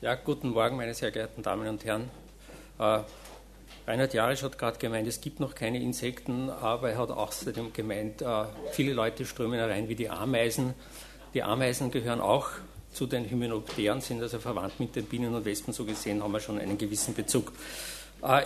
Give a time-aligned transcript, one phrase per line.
[0.00, 2.08] Ja, guten Morgen, meine sehr geehrten Damen und Herren.
[2.78, 3.00] Äh,
[3.84, 8.22] Reinhard Jarisch hat gerade gemeint, es gibt noch keine Insekten, aber er hat außerdem gemeint,
[8.22, 10.74] äh, viele Leute strömen herein wie die Ameisen.
[11.34, 12.46] Die Ameisen gehören auch
[12.92, 15.74] zu den Hymenopteren, sind also verwandt mit den Bienen und Wespen.
[15.74, 17.52] So gesehen haben wir schon einen gewissen Bezug.
[18.22, 18.42] Äh,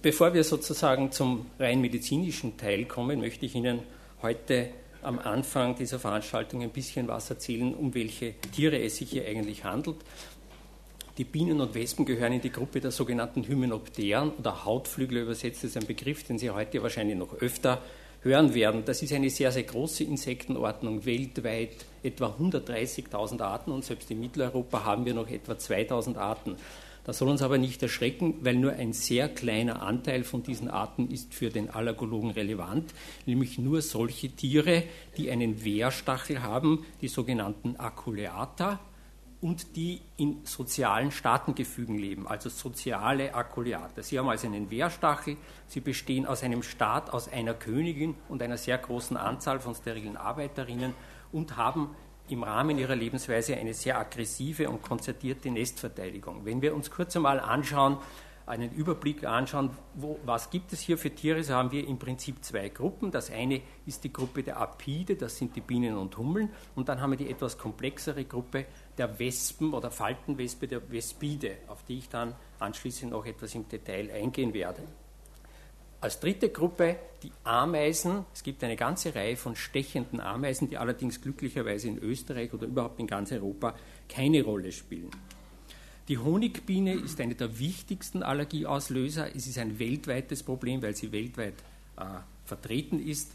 [0.00, 3.80] bevor wir sozusagen zum rein medizinischen Teil kommen, möchte ich Ihnen
[4.22, 4.68] heute
[5.02, 9.64] am Anfang dieser Veranstaltung ein bisschen was erzählen, um welche Tiere es sich hier eigentlich
[9.64, 9.96] handelt.
[11.20, 15.62] Die Bienen und Wespen gehören in die Gruppe der sogenannten Hymenopteren oder Hautflügel übersetzt.
[15.64, 17.82] Ist ein Begriff, den Sie heute wahrscheinlich noch öfter
[18.22, 18.86] hören werden.
[18.86, 24.86] Das ist eine sehr, sehr große Insektenordnung, weltweit etwa 130.000 Arten und selbst in Mitteleuropa
[24.86, 26.56] haben wir noch etwa 2.000 Arten.
[27.04, 31.10] Das soll uns aber nicht erschrecken, weil nur ein sehr kleiner Anteil von diesen Arten
[31.10, 32.94] ist für den Allergologen relevant,
[33.26, 34.84] nämlich nur solche Tiere,
[35.18, 38.80] die einen Wehrstachel haben, die sogenannten Aculeata,
[39.40, 44.02] und die in sozialen Staatengefügen leben, also soziale Akuliate.
[44.02, 48.58] Sie haben also einen Wehrstachel, sie bestehen aus einem Staat, aus einer Königin und einer
[48.58, 50.92] sehr großen Anzahl von sterilen Arbeiterinnen
[51.32, 51.96] und haben
[52.28, 56.44] im Rahmen ihrer Lebensweise eine sehr aggressive und konzertierte Nestverteidigung.
[56.44, 57.96] Wenn wir uns kurz einmal anschauen,
[58.50, 62.44] einen Überblick anschauen, wo, was gibt es hier für Tiere, so haben wir im Prinzip
[62.44, 63.12] zwei Gruppen.
[63.12, 67.00] Das eine ist die Gruppe der Apide, das sind die Bienen und Hummeln, und dann
[67.00, 68.66] haben wir die etwas komplexere Gruppe
[69.00, 74.10] der Wespen oder Faltenwespe, der Vespide, auf die ich dann anschließend noch etwas im Detail
[74.12, 74.82] eingehen werde.
[76.02, 78.26] Als dritte Gruppe die Ameisen.
[78.34, 83.00] Es gibt eine ganze Reihe von stechenden Ameisen, die allerdings glücklicherweise in Österreich oder überhaupt
[83.00, 83.74] in ganz Europa
[84.06, 85.10] keine Rolle spielen.
[86.08, 89.34] Die Honigbiene ist eine der wichtigsten Allergieauslöser.
[89.34, 91.54] Es ist ein weltweites Problem, weil sie weltweit
[91.96, 92.04] äh,
[92.44, 93.32] vertreten ist,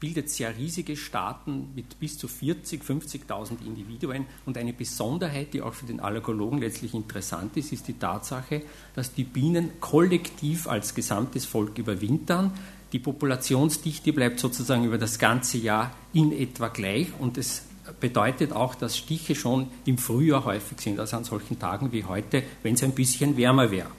[0.00, 4.26] bildet sehr riesige Staaten mit bis zu 40, 50.000 Individuen.
[4.44, 8.62] Und eine Besonderheit, die auch für den Allergologen letztlich interessant ist, ist die Tatsache,
[8.94, 12.52] dass die Bienen kollektiv als gesamtes Volk überwintern.
[12.92, 17.62] Die Populationsdichte bleibt sozusagen über das ganze Jahr in etwa gleich und es
[18.00, 22.42] bedeutet auch, dass Stiche schon im Frühjahr häufig sind, also an solchen Tagen wie heute,
[22.62, 23.90] wenn es ein bisschen wärmer wäre.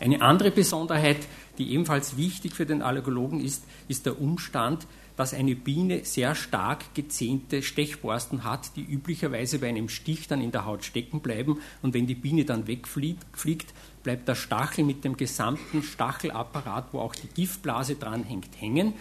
[0.00, 1.26] Eine andere Besonderheit,
[1.58, 6.94] die ebenfalls wichtig für den Allergologen ist, ist der Umstand, dass eine Biene sehr stark
[6.94, 11.60] gezähnte Stechborsten hat, die üblicherweise bei einem Stich dann in der Haut stecken bleiben.
[11.82, 17.14] Und wenn die Biene dann wegfliegt, bleibt der Stachel mit dem gesamten Stachelapparat, wo auch
[17.14, 18.94] die Giftblase dranhängt, hängen.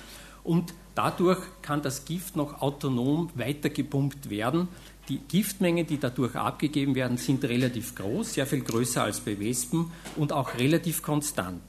[0.44, 4.68] Und Dadurch kann das Gift noch autonom weitergepumpt werden.
[5.10, 9.92] Die Giftmengen, die dadurch abgegeben werden, sind relativ groß, sehr viel größer als bei Wespen
[10.16, 11.64] und auch relativ konstant.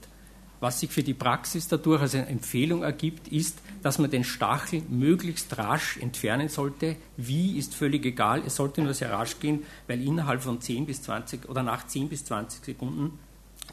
[0.65, 4.81] Was sich für die Praxis dadurch als eine Empfehlung ergibt, ist, dass man den Stachel
[4.89, 6.95] möglichst rasch entfernen sollte.
[7.17, 11.03] Wie ist völlig egal, es sollte nur sehr rasch gehen, weil innerhalb von 10 bis
[11.03, 13.19] 20 oder nach 10 bis 20 Sekunden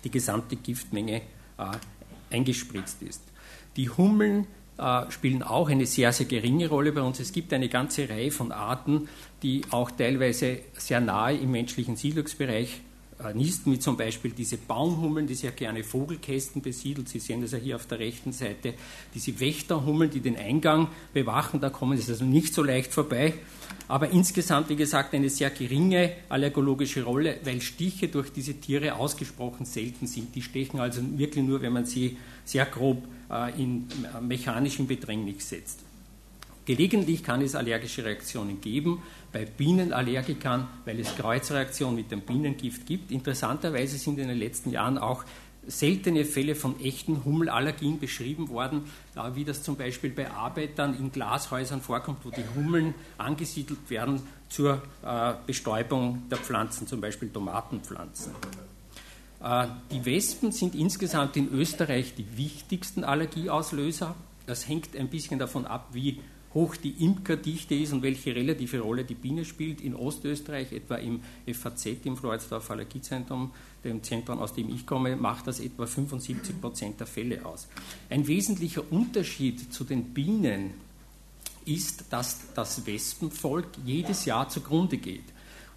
[0.04, 1.22] die gesamte Giftmenge
[1.56, 1.64] äh,
[2.30, 3.22] eingespritzt ist.
[3.76, 7.20] Die Hummeln äh, spielen auch eine sehr, sehr geringe Rolle bei uns.
[7.20, 9.09] Es gibt eine ganze Reihe von Arten,
[9.42, 12.82] die auch teilweise sehr nahe im menschlichen Siedlungsbereich
[13.31, 17.09] nisten, wie zum Beispiel diese Baumhummeln, die sehr gerne Vogelkästen besiedelt.
[17.09, 18.75] Sie sehen das ja hier auf der rechten Seite.
[19.15, 23.34] Diese Wächterhummeln, die den Eingang bewachen, da kommen sie also nicht so leicht vorbei.
[23.88, 29.66] Aber insgesamt, wie gesagt, eine sehr geringe allergologische Rolle, weil Stiche durch diese Tiere ausgesprochen
[29.66, 30.34] selten sind.
[30.34, 33.87] Die stechen also wirklich nur, wenn man sie sehr grob äh, in
[34.21, 35.81] mechanischen Bedrängnis setzt.
[36.64, 39.02] Gelegentlich kann es allergische Reaktionen geben,
[39.32, 43.10] bei Bienenallergikern, weil es Kreuzreaktionen mit dem Bienengift gibt.
[43.10, 45.24] Interessanterweise sind in den letzten Jahren auch
[45.66, 48.84] seltene Fälle von echten Hummelallergien beschrieben worden,
[49.34, 54.82] wie das zum Beispiel bei Arbeitern in Glashäusern vorkommt, wo die Hummeln angesiedelt werden zur
[55.04, 58.32] äh, Bestäubung der Pflanzen, zum Beispiel Tomatenpflanzen.
[59.42, 64.14] Äh, die Wespen sind insgesamt in Österreich die wichtigsten Allergieauslöser.
[64.46, 66.20] Das hängt ein bisschen davon ab, wie
[66.54, 69.80] hoch die Imkerdichte ist und welche relative Rolle die Biene spielt.
[69.80, 71.20] In Ostösterreich, etwa im
[71.52, 73.53] FAZ, im Floridsdorf Allergiezentrum,
[73.84, 77.68] dem Zentrum, aus dem ich komme, macht das etwa 75 Prozent der Fälle aus.
[78.10, 80.74] Ein wesentlicher Unterschied zu den Bienen
[81.65, 85.24] ist, dass das Wespenvolk jedes Jahr zugrunde geht.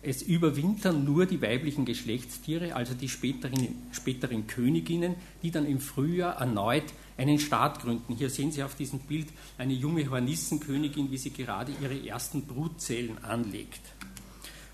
[0.07, 6.39] Es überwintern nur die weiblichen Geschlechtstiere, also die späteren, späteren Königinnen, die dann im Frühjahr
[6.39, 6.83] erneut
[7.17, 8.13] einen Staat gründen.
[8.15, 13.23] Hier sehen Sie auf diesem Bild eine junge Hornissenkönigin, wie sie gerade ihre ersten Brutzellen
[13.23, 13.81] anlegt.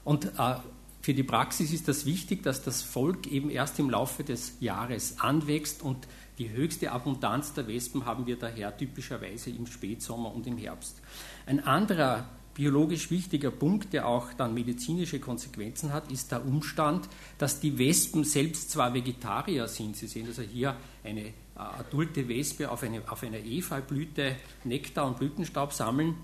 [0.03, 0.55] Und äh,
[1.01, 5.21] für die Praxis ist das wichtig, dass das Volk eben erst im Laufe des Jahres
[5.21, 10.57] anwächst und die höchste Abundanz der Wespen haben wir daher typischerweise im Spätsommer und im
[10.57, 11.01] Herbst.
[11.45, 17.07] Ein anderer biologisch wichtiger Punkt, der auch dann medizinische Konsequenzen hat, ist der Umstand,
[17.37, 19.95] dass die Wespen selbst zwar Vegetarier sind.
[19.95, 25.17] Sie sehen also hier eine äh, adulte Wespe auf, eine, auf einer Efeublüte Nektar und
[25.17, 26.15] Blütenstaub sammeln.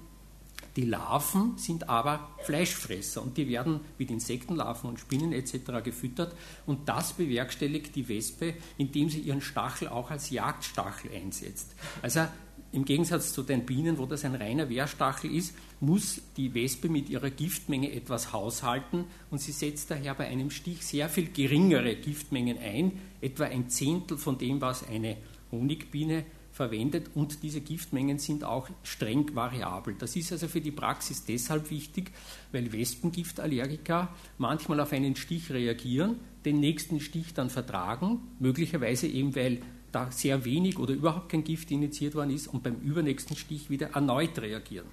[0.75, 5.83] Die Larven sind aber Fleischfresser und die werden mit Insektenlarven und Spinnen etc.
[5.83, 6.35] gefüttert
[6.67, 11.73] und das bewerkstelligt die Wespe, indem sie ihren Stachel auch als Jagdstachel einsetzt.
[12.03, 12.27] Also
[12.71, 17.09] im Gegensatz zu den Bienen, wo das ein reiner Wehrstachel ist, muss die Wespe mit
[17.09, 22.57] ihrer Giftmenge etwas haushalten und sie setzt daher bei einem Stich sehr viel geringere Giftmengen
[22.57, 25.17] ein, etwa ein Zehntel von dem, was eine
[25.51, 29.95] Honigbiene verwendet und diese Giftmengen sind auch streng variabel.
[29.97, 32.11] Das ist also für die Praxis deshalb wichtig,
[32.51, 39.61] weil Wespengiftallergiker manchmal auf einen Stich reagieren, den nächsten Stich dann vertragen, möglicherweise eben weil
[39.97, 43.91] da sehr wenig oder überhaupt kein Gift initiiert worden ist und beim übernächsten Stich wieder
[43.91, 44.87] erneut reagieren.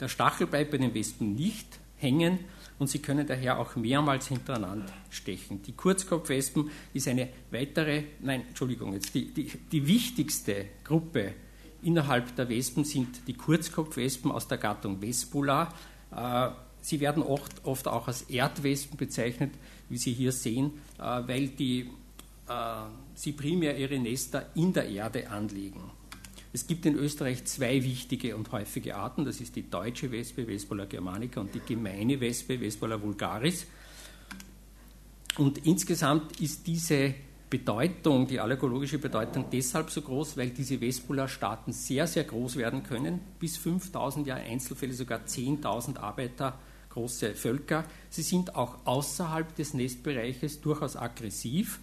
[0.00, 2.38] Der Stachel bleibt bei den Wespen nicht hängen
[2.78, 5.62] und sie können daher auch mehrmals hintereinander stechen.
[5.62, 11.34] Die Kurzkopfwespen ist eine weitere, nein, Entschuldigung, jetzt die, die, die wichtigste Gruppe
[11.82, 15.74] innerhalb der Wespen sind die Kurzkopfwespen aus der Gattung Vespula.
[16.14, 16.48] Äh,
[16.80, 19.52] sie werden oft, oft auch als Erdwespen bezeichnet,
[19.90, 21.90] wie Sie hier sehen, äh, weil die
[22.48, 25.90] äh, sie primär ihre Nester in der Erde anlegen.
[26.52, 29.24] Es gibt in Österreich zwei wichtige und häufige Arten.
[29.24, 33.66] Das ist die deutsche Wespe, Vespola germanica, und die gemeine Wespe, Vespola vulgaris.
[35.36, 37.14] Und insgesamt ist diese
[37.50, 43.20] Bedeutung, die allergologische Bedeutung deshalb so groß, weil diese Vespula-Staaten sehr, sehr groß werden können.
[43.38, 46.58] Bis 5000 Jahre Einzelfälle, sogar 10.000 Arbeiter
[46.88, 47.84] große Völker.
[48.08, 51.80] Sie sind auch außerhalb des Nestbereiches durchaus aggressiv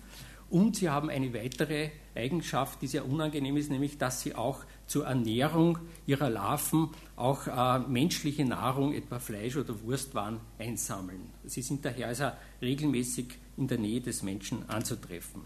[0.49, 5.05] und sie haben eine weitere Eigenschaft, die sehr unangenehm ist, nämlich dass sie auch zur
[5.05, 11.29] Ernährung ihrer Larven auch äh, menschliche Nahrung, etwa Fleisch oder Wurstwaren, einsammeln.
[11.43, 15.41] Sie sind daher also regelmäßig in der Nähe des Menschen anzutreffen.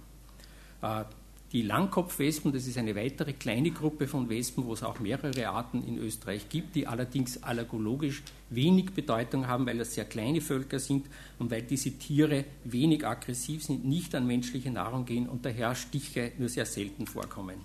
[0.81, 1.05] Äh,
[1.51, 5.83] die Langkopfwespen, das ist eine weitere kleine Gruppe von Wespen, wo es auch mehrere Arten
[5.85, 11.07] in Österreich gibt, die allerdings allergologisch wenig Bedeutung haben, weil das sehr kleine Völker sind
[11.39, 16.31] und weil diese Tiere wenig aggressiv sind, nicht an menschliche Nahrung gehen und daher Stiche
[16.37, 17.57] nur sehr selten vorkommen.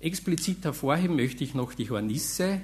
[0.00, 2.60] Explizit hervorheben möchte ich noch die Hornisse.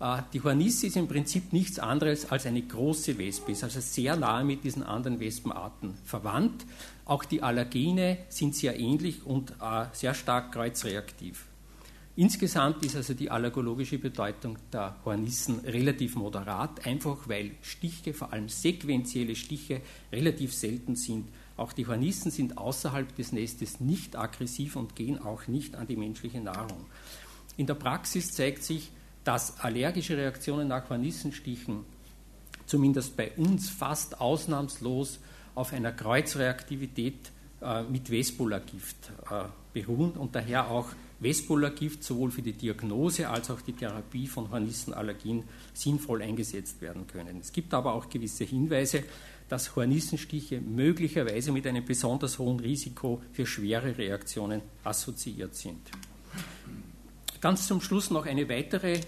[0.00, 4.16] Äh, die Hornisse ist im Prinzip nichts anderes als eine große Wespe, ist also sehr
[4.16, 6.66] nahe mit diesen anderen Wespenarten verwandt.
[7.04, 11.46] Auch die Allergene sind sehr ähnlich und äh, sehr stark kreuzreaktiv.
[12.14, 18.50] Insgesamt ist also die allergologische Bedeutung der Hornissen relativ moderat, einfach weil Stiche, vor allem
[18.50, 19.80] sequentielle Stiche,
[20.12, 21.28] relativ selten sind.
[21.56, 25.96] Auch die Hornissen sind außerhalb des Nestes nicht aggressiv und gehen auch nicht an die
[25.96, 26.86] menschliche Nahrung.
[27.56, 28.90] In der Praxis zeigt sich,
[29.24, 31.84] dass allergische Reaktionen nach Hornissenstichen
[32.66, 35.18] zumindest bei uns fast ausnahmslos
[35.54, 40.88] auf einer Kreuzreaktivität äh, mit Vespola-Gift äh, beruhen und daher auch
[41.20, 47.38] Vespola-Gift sowohl für die Diagnose als auch die Therapie von Hornissenallergien sinnvoll eingesetzt werden können.
[47.40, 49.04] Es gibt aber auch gewisse Hinweise,
[49.48, 55.90] dass Hornissenstiche möglicherweise mit einem besonders hohen Risiko für schwere Reaktionen assoziiert sind.
[57.40, 59.00] Ganz zum Schluss noch eine weitere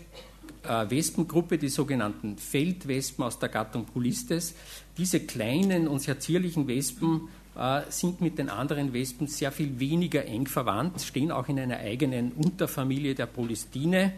[0.65, 4.55] äh, Wespengruppe, die sogenannten Feldwespen aus der Gattung Pulistes.
[4.97, 10.25] Diese kleinen und sehr zierlichen Wespen äh, sind mit den anderen Wespen sehr viel weniger
[10.25, 14.13] eng verwandt, stehen auch in einer eigenen Unterfamilie der Polistine.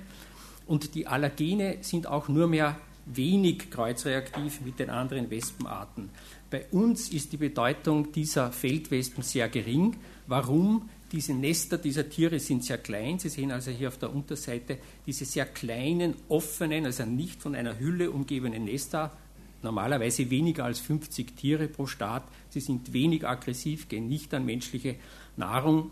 [0.66, 2.76] Und die Allergene sind auch nur mehr
[3.06, 6.10] wenig kreuzreaktiv mit den anderen Wespenarten.
[6.50, 9.96] Bei uns ist die Bedeutung dieser Feldwespen sehr gering.
[10.26, 10.88] Warum?
[11.12, 13.18] Diese Nester dieser Tiere sind sehr klein.
[13.18, 17.78] Sie sehen also hier auf der Unterseite diese sehr kleinen, offenen, also nicht von einer
[17.78, 19.16] Hülle umgebenen Nester.
[19.62, 22.24] Normalerweise weniger als 50 Tiere pro Staat.
[22.50, 24.96] Sie sind wenig aggressiv, gehen nicht an menschliche
[25.36, 25.90] Nahrung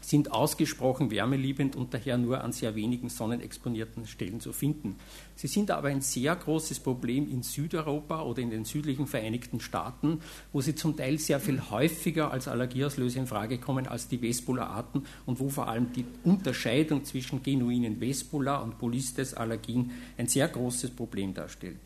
[0.00, 4.96] sind ausgesprochen wärmeliebend und daher nur an sehr wenigen sonnenexponierten Stellen zu finden.
[5.34, 10.20] Sie sind aber ein sehr großes Problem in Südeuropa oder in den südlichen Vereinigten Staaten,
[10.52, 15.04] wo sie zum Teil sehr viel häufiger als Allergieauslöser in Frage kommen als die Vespola-Arten
[15.26, 21.34] und wo vor allem die Unterscheidung zwischen genuinen Vespola und Polistes-Allergien ein sehr großes Problem
[21.34, 21.80] darstellt.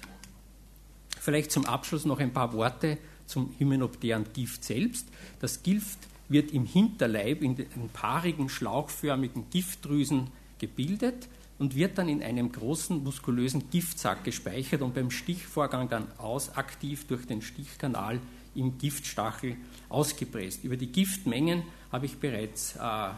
[1.20, 5.06] Vielleicht zum Abschluss noch ein paar Worte zum hymenopteren Gift selbst.
[5.40, 12.22] Das Gift wird im Hinterleib in den paarigen, schlauchförmigen Giftdrüsen gebildet und wird dann in
[12.22, 18.20] einem großen muskulösen Giftsack gespeichert und beim Stichvorgang dann ausaktiv durch den Stichkanal
[18.54, 19.56] im Giftstachel
[19.88, 20.64] ausgepresst.
[20.64, 23.10] Über die Giftmengen habe ich bereits äh,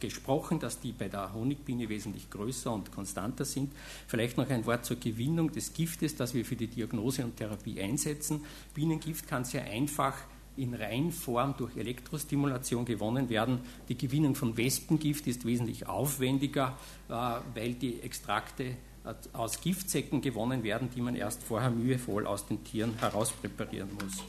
[0.00, 3.72] gesprochen, dass die bei der Honigbiene wesentlich größer und konstanter sind.
[4.06, 7.80] Vielleicht noch ein Wort zur Gewinnung des Giftes, das wir für die Diagnose und Therapie
[7.80, 8.44] einsetzen.
[8.74, 10.14] Bienengift kann sehr einfach
[10.56, 13.60] in Reinform durch Elektrostimulation gewonnen werden.
[13.88, 16.76] Die Gewinnung von Wespengift ist wesentlich aufwendiger,
[17.08, 22.46] äh, weil die Extrakte äh, aus Giftsäcken gewonnen werden, die man erst vorher mühevoll aus
[22.46, 24.24] den Tieren herauspräparieren muss.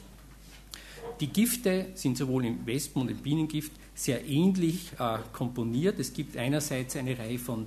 [1.20, 5.98] Die Gifte sind sowohl im Wespen- und im Bienengift sehr ähnlich äh, komponiert.
[5.98, 7.66] Es gibt einerseits eine Reihe von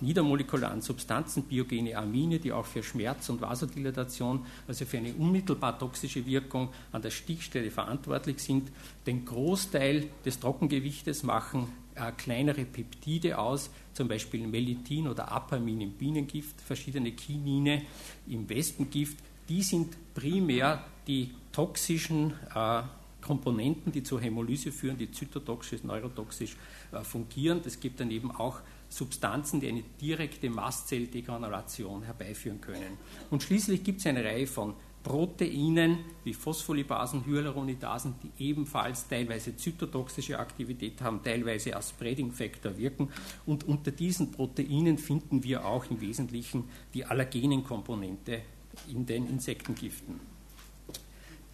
[0.00, 6.24] niedermolekularen Substanzen, biogene Amine, die auch für Schmerz und Vasodilatation, also für eine unmittelbar toxische
[6.26, 8.70] Wirkung an der Stichstelle verantwortlich sind.
[9.06, 15.92] Den Großteil des Trockengewichtes machen äh, kleinere Peptide aus, zum Beispiel Melithin oder Apamin im
[15.92, 17.82] Bienengift, verschiedene Kinine
[18.28, 19.18] im Wespengift.
[19.48, 22.82] Die sind primär die toxischen äh,
[23.20, 26.56] Komponenten, die zur Hämolyse führen, die zytotoxisch, neurotoxisch
[26.92, 27.60] äh, fungieren.
[27.64, 32.98] Es gibt dann eben auch Substanzen, die eine direkte Mastzelldegeneration herbeiführen können.
[33.30, 40.38] Und schließlich gibt es eine Reihe von Proteinen wie Phospholipasen, Hyaluronidasen, die ebenfalls teilweise zytotoxische
[40.38, 43.08] Aktivität haben, teilweise als Spreading-Factor wirken.
[43.46, 48.42] Und unter diesen Proteinen finden wir auch im Wesentlichen die allergenen Komponente
[48.88, 50.20] in den Insektengiften.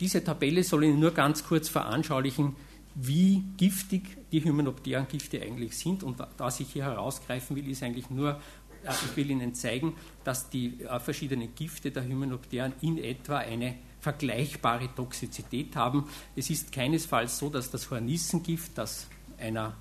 [0.00, 2.56] Diese Tabelle soll Ihnen nur ganz kurz veranschaulichen,
[2.94, 6.02] wie giftig die hymenopteren Gifte eigentlich sind.
[6.02, 8.40] Und was ich hier herausgreifen will, ist eigentlich nur,
[8.84, 13.74] äh, ich will Ihnen zeigen, dass die äh, verschiedenen Gifte der Hymenopteren in etwa eine
[14.00, 16.04] vergleichbare Toxizität haben.
[16.36, 19.06] Es ist keinesfalls so, dass das Hornissengift, das
[19.38, 19.74] einer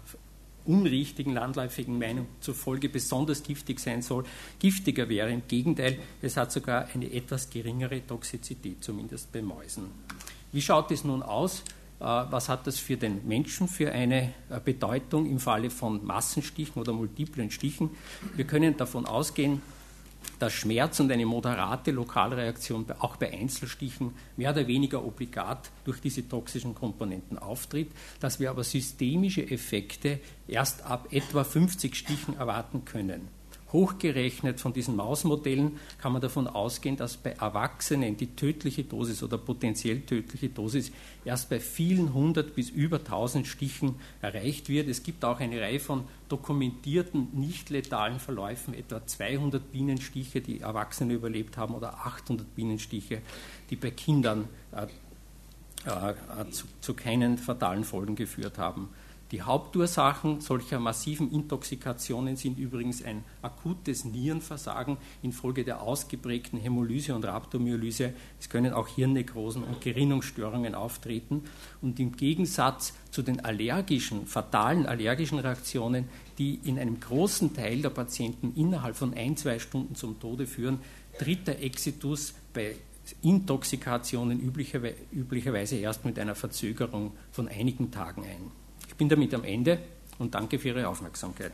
[0.65, 4.23] unrichtigen landläufigen Meinung zufolge besonders giftig sein soll,
[4.59, 5.31] giftiger wäre.
[5.31, 9.87] Im Gegenteil, es hat sogar eine etwas geringere Toxizität, zumindest bei Mäusen.
[10.51, 11.63] Wie schaut es nun aus?
[12.03, 16.81] Äh, was hat das für den Menschen für eine äh, Bedeutung im Falle von Massenstichen
[16.81, 17.91] oder multiplen Stichen?
[18.35, 19.61] Wir können davon ausgehen,
[20.39, 26.27] dass Schmerz und eine moderate Lokalreaktion auch bei Einzelstichen mehr oder weniger obligat durch diese
[26.27, 33.27] toxischen Komponenten auftritt, dass wir aber systemische Effekte erst ab etwa 50 Stichen erwarten können.
[33.73, 39.39] Hochgerechnet von diesen Mausmodellen kann man davon ausgehen, dass bei Erwachsenen die tödliche Dosis oder
[39.39, 40.91] potenziell tödliche Dosis
[41.25, 44.87] erst bei vielen hundert bis über tausend Stichen erreicht wird.
[44.87, 51.13] Es gibt auch eine Reihe von dokumentierten nicht letalen Verläufen, etwa 200 Bienenstiche, die Erwachsene
[51.13, 53.21] überlebt haben, oder 800 Bienenstiche,
[53.71, 54.85] die bei Kindern äh,
[55.85, 58.89] äh, zu, zu keinen fatalen Folgen geführt haben.
[59.33, 67.25] Die Hauptursachen solcher massiven Intoxikationen sind übrigens ein akutes Nierenversagen infolge der ausgeprägten Hämolyse und
[67.25, 68.13] Rhabdomyolyse.
[68.39, 71.45] Es können auch Hirnnekrosen und Gerinnungsstörungen auftreten.
[71.81, 77.89] Und im Gegensatz zu den allergischen, fatalen allergischen Reaktionen, die in einem großen Teil der
[77.89, 80.77] Patienten innerhalb von ein, zwei Stunden zum Tode führen,
[81.17, 82.75] tritt der Exitus bei
[83.23, 88.62] Intoxikationen üblicherweise erst mit einer Verzögerung von einigen Tagen ein.
[88.93, 89.79] Ich bin damit am Ende
[90.19, 91.51] und danke für Ihre Aufmerksamkeit.